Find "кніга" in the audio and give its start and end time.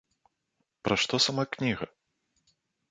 1.59-1.85